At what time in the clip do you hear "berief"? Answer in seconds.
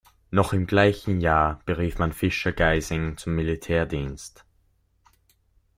1.67-1.99